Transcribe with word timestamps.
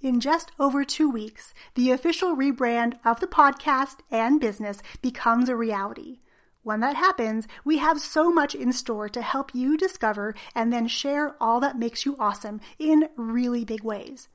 In 0.00 0.18
just 0.18 0.50
over 0.58 0.82
two 0.82 1.10
weeks, 1.10 1.52
the 1.74 1.90
official 1.90 2.34
rebrand 2.34 2.98
of 3.04 3.20
the 3.20 3.26
podcast 3.26 3.96
and 4.10 4.40
business 4.40 4.82
becomes 5.02 5.50
a 5.50 5.54
reality. 5.54 6.20
When 6.62 6.80
that 6.80 6.96
happens, 6.96 7.46
we 7.66 7.78
have 7.78 8.00
so 8.00 8.32
much 8.32 8.54
in 8.54 8.72
store 8.72 9.10
to 9.10 9.20
help 9.20 9.54
you 9.54 9.76
discover 9.76 10.34
and 10.54 10.72
then 10.72 10.88
share 10.88 11.36
all 11.38 11.60
that 11.60 11.78
makes 11.78 12.06
you 12.06 12.16
awesome 12.18 12.62
in 12.78 13.10
really 13.14 13.62
big 13.62 13.84
ways. 13.84 14.28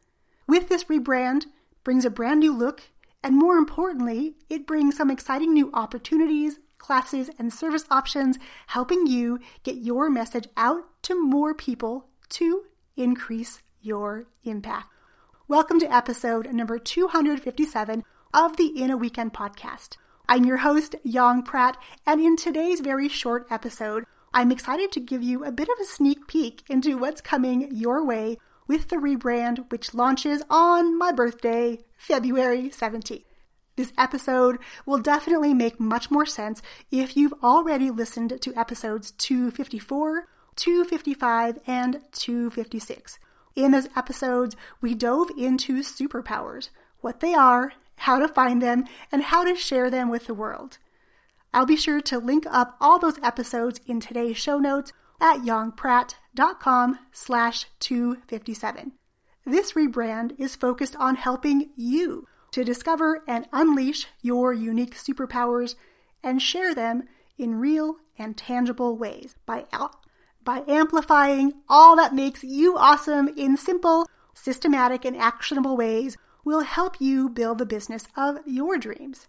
With 0.47 0.70
this 0.70 0.83
rebrand 0.83 1.46
brings 1.84 2.05
a 2.05 2.11
brand 2.11 2.41
new 2.41 2.55
look, 2.55 2.84
and 3.23 3.36
more 3.36 3.57
importantly, 3.57 4.36
it 4.50 4.68
brings 4.68 4.95
some 4.95 5.09
exciting 5.09 5.52
new 5.52 5.71
opportunities, 5.73 6.59
classes, 6.77 7.32
and 7.39 7.52
service 7.52 7.86
options, 7.89 8.38
helping 8.68 9.07
you 9.07 9.39
get 9.63 9.77
your 9.77 10.11
message 10.11 10.47
out 10.57 10.84
to 11.02 11.20
more 11.20 11.55
people 11.55 12.05
to 12.29 12.66
increase 12.95 13.63
your 13.82 14.25
impact. 14.43 14.95
Welcome 15.48 15.80
to 15.82 15.96
episode 15.96 16.52
number 16.52 16.80
257 16.80 18.04
of 18.34 18.58
the 18.58 18.81
In 18.81 18.90
a 18.90 18.98
Weekend 18.98 19.31
podcast. 19.31 19.98
I'm 20.27 20.44
your 20.44 20.58
host, 20.58 20.95
Yang 21.04 21.44
Pratt, 21.44 21.77
and 22.04 22.20
in 22.20 22.35
today's 22.35 22.80
very 22.80 23.08
short 23.08 23.45
episode, 23.52 24.05
I'm 24.34 24.52
excited 24.52 24.91
to 24.94 24.99
give 24.99 25.21
you 25.21 25.45
a 25.45 25.52
bit 25.52 25.70
of 25.70 25.80
a 25.80 25.85
sneak 25.85 26.26
peek 26.27 26.63
into 26.68 26.98
what's 26.98 27.21
coming 27.21 27.70
your 27.71 28.04
way 28.04 28.40
with 28.68 28.90
the 28.90 28.95
rebrand, 28.95 29.70
which 29.70 29.94
launches 29.94 30.41
on 30.49 30.98
my 30.98 31.12
birthday, 31.12 31.77
February 31.96 32.70
17th. 32.70 33.26
This 33.76 33.93
episode 33.99 34.57
will 34.88 34.98
definitely 34.98 35.54
make 35.54 35.80
much 35.80 36.09
more 36.09 36.26
sense 36.26 36.63
if 36.90 37.16
you've 37.16 37.35
already 37.43 37.91
listened 37.91 38.41
to 38.41 38.59
episodes 38.59 39.12
254, 39.12 40.27
255, 40.55 41.59
and 41.68 42.02
256. 42.13 43.20
In 43.55 43.72
those 43.72 43.88
episodes, 43.95 44.55
we 44.82 44.94
dove 44.94 45.30
into 45.38 45.82
superpowers, 45.82 46.70
what 47.00 47.22
they 47.22 47.34
are, 47.34 47.73
how 47.98 48.20
to 48.20 48.27
find 48.27 48.62
them, 48.62 48.86
and 49.12 49.23
how 49.23 49.44
to 49.44 49.55
share 49.55 49.90
them 49.90 50.10
with 50.10 50.27
the 50.27 50.34
world. 50.34 50.77
I'll 51.54 51.66
be 51.66 51.77
sure 51.77 52.02
to 52.02 52.20
link 52.20 52.46
up 52.49 52.76
all 52.82 52.99
those 52.99 53.18
episodes 53.24 53.79
in 53.88 54.02
today's 54.02 54.38
show 54.38 54.60
notes 54.60 54.91
at 55.21 55.38
yangpratt.com 55.38 56.99
slash 57.13 57.68
257. 57.79 58.91
This 59.46 59.72
rebrand 59.74 60.38
is 60.38 60.57
focused 60.57 60.98
on 60.98 61.16
helping 61.16 61.70
you 61.77 62.27
to 62.51 62.66
discover 62.66 63.24
and 63.27 63.48
unleash 63.54 64.07
your 64.22 64.53
unique 64.53 64.96
superpowers 64.96 65.75
and 66.22 66.41
share 66.41 66.75
them 66.75 67.03
in 67.38 67.56
real 67.56 67.97
and 68.18 68.35
tangible 68.35 68.97
ways 68.97 69.35
by 69.46 69.66
by 70.46 70.63
amplifying 70.68 71.53
all 71.68 71.96
that 71.97 72.16
makes 72.16 72.44
you 72.44 72.78
awesome 72.78 73.28
in 73.35 73.57
simple, 73.57 74.07
systematic, 74.34 75.03
and 75.03 75.18
actionable 75.18 75.75
ways 75.75 76.16
will 76.46 76.62
help 76.62 77.01
you 77.01 77.28
build 77.28 77.57
the 77.57 77.66
business 77.66 78.07
of 78.16 78.38
your 78.46 78.78
dreams. 78.78 79.28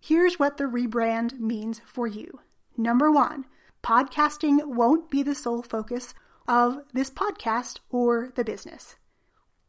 Here's 0.00 0.38
what 0.38 0.56
the 0.56 0.64
rebrand 0.64 1.40
means 1.40 1.80
for 1.84 2.06
you. 2.06 2.40
Number 2.76 3.10
one, 3.10 3.46
podcasting 3.82 4.64
won't 4.64 5.10
be 5.10 5.22
the 5.22 5.34
sole 5.34 5.62
focus 5.62 6.14
of 6.46 6.78
this 6.92 7.10
podcast 7.10 7.80
or 7.90 8.30
the 8.36 8.44
business. 8.44 8.94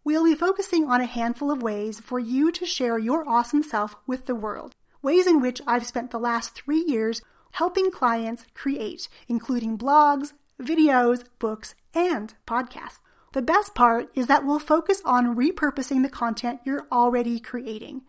We'll 0.04 0.26
be 0.26 0.36
focusing 0.36 0.86
on 0.86 1.02
a 1.02 1.06
handful 1.06 1.52
of 1.52 1.64
ways 1.64 2.00
for 2.00 2.20
you 2.20 2.52
to 2.52 2.66
share 2.66 3.00
your 3.00 3.28
awesome 3.28 3.64
self 3.64 3.96
with 4.06 4.26
the 4.26 4.36
world, 4.36 4.76
ways 5.02 5.26
in 5.26 5.42
which 5.42 5.60
I've 5.66 5.88
spent 5.88 6.12
the 6.12 6.20
last 6.20 6.54
three 6.54 6.84
years 6.88 7.22
helping 7.54 7.90
clients 7.90 8.46
create, 8.54 9.10
including 9.28 9.78
blogs, 9.78 10.34
videos, 10.62 11.26
books, 11.40 11.76
and 11.94 12.34
podcasts. 12.46 13.00
The 13.34 13.42
best 13.42 13.76
part 13.76 14.10
is 14.16 14.28
that 14.28 14.46
we'll 14.46 14.60
focus 14.60 15.02
on 15.06 15.36
repurposing 15.36 16.02
the 16.02 16.10
content 16.10 16.62
you're 16.66 16.88
already 16.92 17.40
creating. 17.40 18.02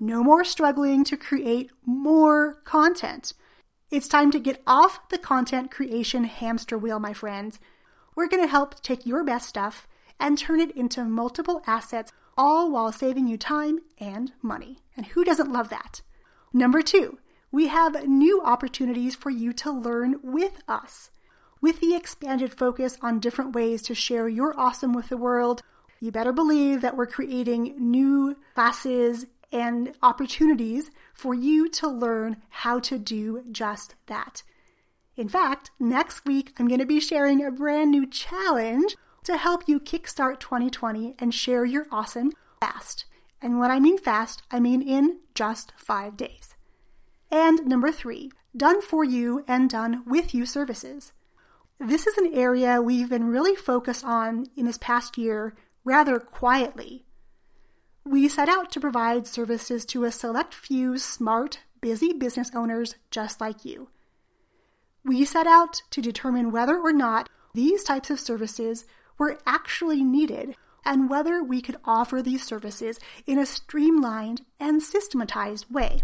No 0.00 0.22
more 0.22 0.44
struggling 0.44 1.04
to 1.04 1.16
create 1.16 1.70
more 1.84 2.54
content. 2.64 3.32
It's 3.90 4.08
time 4.08 4.30
to 4.32 4.40
get 4.40 4.62
off 4.66 5.08
the 5.10 5.18
content 5.18 5.70
creation 5.70 6.24
hamster 6.24 6.76
wheel, 6.76 6.98
my 6.98 7.12
friends. 7.12 7.60
We're 8.16 8.28
going 8.28 8.42
to 8.42 8.50
help 8.50 8.82
take 8.82 9.06
your 9.06 9.22
best 9.22 9.48
stuff 9.48 9.86
and 10.18 10.36
turn 10.36 10.60
it 10.60 10.76
into 10.76 11.04
multiple 11.04 11.62
assets, 11.66 12.12
all 12.36 12.70
while 12.70 12.90
saving 12.90 13.28
you 13.28 13.36
time 13.36 13.78
and 13.98 14.32
money. 14.42 14.78
And 14.96 15.06
who 15.06 15.24
doesn't 15.24 15.52
love 15.52 15.68
that? 15.68 16.02
Number 16.52 16.82
two, 16.82 17.18
we 17.52 17.68
have 17.68 18.08
new 18.08 18.42
opportunities 18.42 19.14
for 19.14 19.30
you 19.30 19.52
to 19.52 19.70
learn 19.70 20.16
with 20.22 20.60
us. 20.66 21.10
With 21.64 21.80
the 21.80 21.94
expanded 21.94 22.52
focus 22.52 22.98
on 23.00 23.20
different 23.20 23.54
ways 23.54 23.80
to 23.84 23.94
share 23.94 24.28
your 24.28 24.52
awesome 24.60 24.92
with 24.92 25.08
the 25.08 25.16
world, 25.16 25.62
you 25.98 26.12
better 26.12 26.30
believe 26.30 26.82
that 26.82 26.94
we're 26.94 27.06
creating 27.06 27.74
new 27.78 28.36
classes 28.54 29.24
and 29.50 29.94
opportunities 30.02 30.90
for 31.14 31.32
you 31.32 31.70
to 31.70 31.88
learn 31.88 32.36
how 32.50 32.80
to 32.80 32.98
do 32.98 33.44
just 33.50 33.94
that. 34.08 34.42
In 35.16 35.26
fact, 35.26 35.70
next 35.80 36.26
week 36.26 36.52
I'm 36.58 36.68
going 36.68 36.80
to 36.80 36.84
be 36.84 37.00
sharing 37.00 37.42
a 37.42 37.50
brand 37.50 37.92
new 37.92 38.06
challenge 38.06 38.94
to 39.22 39.38
help 39.38 39.62
you 39.66 39.80
kickstart 39.80 40.40
2020 40.40 41.14
and 41.18 41.32
share 41.32 41.64
your 41.64 41.86
awesome 41.90 42.32
fast. 42.60 43.06
And 43.40 43.58
when 43.58 43.70
I 43.70 43.80
mean 43.80 43.96
fast, 43.96 44.42
I 44.50 44.60
mean 44.60 44.82
in 44.82 45.20
just 45.34 45.72
five 45.78 46.18
days. 46.18 46.56
And 47.30 47.66
number 47.66 47.90
three, 47.90 48.30
done 48.54 48.82
for 48.82 49.02
you 49.02 49.46
and 49.48 49.70
done 49.70 50.02
with 50.04 50.34
you 50.34 50.44
services. 50.44 51.14
This 51.80 52.06
is 52.06 52.16
an 52.16 52.32
area 52.32 52.80
we've 52.80 53.08
been 53.08 53.28
really 53.28 53.56
focused 53.56 54.04
on 54.04 54.46
in 54.56 54.66
this 54.66 54.78
past 54.78 55.18
year 55.18 55.54
rather 55.84 56.18
quietly. 56.18 57.04
We 58.04 58.28
set 58.28 58.48
out 58.48 58.70
to 58.72 58.80
provide 58.80 59.26
services 59.26 59.84
to 59.86 60.04
a 60.04 60.12
select 60.12 60.54
few 60.54 60.98
smart, 60.98 61.60
busy 61.80 62.12
business 62.12 62.50
owners 62.54 62.94
just 63.10 63.40
like 63.40 63.64
you. 63.64 63.88
We 65.04 65.24
set 65.24 65.46
out 65.46 65.82
to 65.90 66.00
determine 66.00 66.52
whether 66.52 66.78
or 66.78 66.92
not 66.92 67.28
these 67.54 67.82
types 67.82 68.08
of 68.08 68.20
services 68.20 68.84
were 69.18 69.38
actually 69.44 70.04
needed 70.04 70.54
and 70.84 71.10
whether 71.10 71.42
we 71.42 71.60
could 71.60 71.76
offer 71.84 72.22
these 72.22 72.44
services 72.44 73.00
in 73.26 73.38
a 73.38 73.46
streamlined 73.46 74.42
and 74.60 74.82
systematized 74.82 75.70
way. 75.70 76.02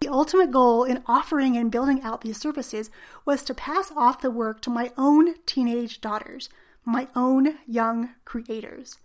The 0.00 0.08
ultimate 0.08 0.50
goal 0.50 0.84
in 0.84 1.02
offering 1.06 1.58
and 1.58 1.70
building 1.70 2.00
out 2.00 2.22
these 2.22 2.40
services 2.40 2.90
was 3.26 3.44
to 3.44 3.52
pass 3.52 3.92
off 3.94 4.22
the 4.22 4.30
work 4.30 4.62
to 4.62 4.70
my 4.70 4.92
own 4.96 5.34
teenage 5.44 6.00
daughters, 6.00 6.48
my 6.86 7.08
own 7.14 7.58
young 7.66 8.14
creators. 8.24 8.96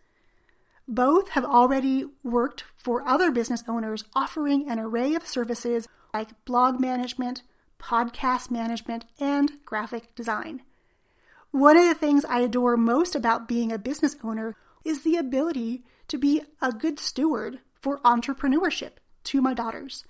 Both 0.88 1.32
have 1.32 1.44
already 1.44 2.06
worked 2.24 2.64
for 2.78 3.06
other 3.06 3.30
business 3.30 3.62
owners 3.68 4.06
offering 4.16 4.70
an 4.70 4.80
array 4.80 5.16
of 5.16 5.28
services 5.28 5.90
like 6.14 6.46
blog 6.46 6.80
management, 6.80 7.42
podcast 7.78 8.50
management, 8.50 9.04
and 9.20 9.52
graphic 9.66 10.16
design. 10.16 10.62
One 11.52 11.76
of 11.76 11.86
the 11.86 11.94
things 11.94 12.24
I 12.24 12.40
adore 12.40 12.78
most 12.78 13.18
about 13.18 13.50
being 13.50 13.70
a 13.70 13.78
business 13.78 14.16
owner 14.24 14.56
is 14.86 15.02
the 15.02 15.18
ability 15.18 15.84
to 16.08 16.18
be 16.18 16.44
a 16.62 16.72
good 16.72 17.00
steward 17.00 17.60
for 17.74 18.00
entrepreneurship 18.00 18.92
to 19.26 19.42
my 19.42 19.54
daughters. 19.54 20.06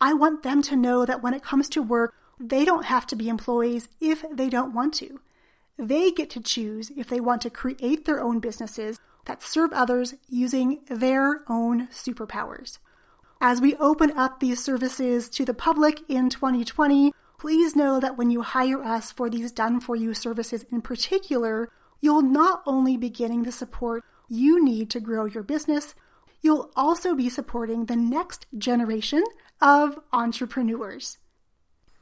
I 0.00 0.14
want 0.14 0.42
them 0.42 0.62
to 0.62 0.76
know 0.76 1.04
that 1.04 1.22
when 1.22 1.34
it 1.34 1.42
comes 1.42 1.68
to 1.70 1.82
work, 1.82 2.14
they 2.38 2.64
don't 2.64 2.86
have 2.86 3.06
to 3.08 3.16
be 3.16 3.28
employees 3.28 3.88
if 4.00 4.24
they 4.32 4.48
don't 4.48 4.74
want 4.74 4.94
to. 4.94 5.20
They 5.78 6.10
get 6.10 6.30
to 6.30 6.40
choose 6.40 6.90
if 6.96 7.08
they 7.08 7.20
want 7.20 7.42
to 7.42 7.50
create 7.50 8.04
their 8.04 8.20
own 8.20 8.40
businesses 8.40 8.98
that 9.26 9.42
serve 9.42 9.72
others 9.72 10.14
using 10.28 10.80
their 10.88 11.42
own 11.48 11.88
superpowers. 11.88 12.78
As 13.40 13.60
we 13.60 13.76
open 13.76 14.10
up 14.16 14.40
these 14.40 14.62
services 14.62 15.28
to 15.30 15.44
the 15.44 15.54
public 15.54 16.00
in 16.08 16.30
2020, 16.30 17.12
please 17.38 17.76
know 17.76 18.00
that 18.00 18.16
when 18.16 18.30
you 18.30 18.42
hire 18.42 18.82
us 18.82 19.12
for 19.12 19.30
these 19.30 19.52
done 19.52 19.80
for 19.80 19.96
you 19.96 20.12
services 20.14 20.64
in 20.70 20.82
particular, 20.82 21.70
you'll 22.00 22.22
not 22.22 22.62
only 22.66 22.96
be 22.96 23.10
getting 23.10 23.42
the 23.42 23.52
support 23.52 24.02
you 24.28 24.62
need 24.62 24.90
to 24.90 25.00
grow 25.00 25.24
your 25.24 25.42
business, 25.42 25.94
you'll 26.42 26.70
also 26.76 27.14
be 27.14 27.28
supporting 27.28 27.86
the 27.86 27.96
next 27.96 28.46
generation 28.56 29.24
of 29.60 29.98
entrepreneurs. 30.12 31.18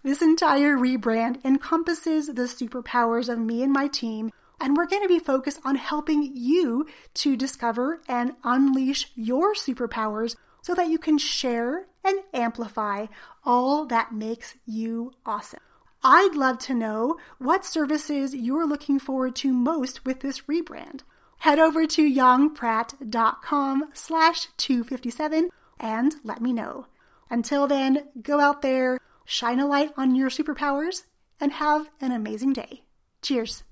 This 0.02 0.22
entire 0.22 0.76
rebrand 0.76 1.44
encompasses 1.44 2.28
the 2.28 2.42
superpowers 2.42 3.28
of 3.28 3.38
me 3.38 3.62
and 3.62 3.72
my 3.72 3.88
team, 3.88 4.30
and 4.60 4.76
we're 4.76 4.86
going 4.86 5.02
to 5.02 5.08
be 5.08 5.18
focused 5.18 5.60
on 5.64 5.76
helping 5.76 6.30
you 6.34 6.86
to 7.14 7.36
discover 7.36 8.00
and 8.08 8.32
unleash 8.44 9.10
your 9.14 9.54
superpowers 9.54 10.36
so 10.62 10.74
that 10.74 10.88
you 10.88 10.98
can 10.98 11.18
share 11.18 11.86
and 12.04 12.20
amplify 12.32 13.06
all 13.44 13.86
that 13.86 14.12
makes 14.12 14.54
you 14.66 15.12
awesome. 15.26 15.60
I'd 16.02 16.34
love 16.34 16.58
to 16.60 16.74
know 16.74 17.16
what 17.38 17.64
services 17.64 18.34
you're 18.34 18.66
looking 18.66 18.98
forward 18.98 19.34
to 19.36 19.52
most 19.52 20.04
with 20.04 20.20
this 20.20 20.42
rebrand. 20.42 21.00
Head 21.38 21.58
over 21.58 21.86
to 21.86 22.02
yangpratt.com 22.02 23.90
slash 23.94 24.48
257 24.56 25.50
and 25.80 26.14
let 26.22 26.40
me 26.40 26.52
know. 26.52 26.86
Until 27.30 27.66
then, 27.66 28.08
go 28.22 28.40
out 28.40 28.62
there, 28.62 28.98
shine 29.24 29.60
a 29.60 29.66
light 29.66 29.92
on 29.96 30.14
your 30.14 30.30
superpowers, 30.30 31.04
and 31.40 31.52
have 31.52 31.88
an 32.00 32.12
amazing 32.12 32.52
day. 32.52 32.82
Cheers. 33.22 33.64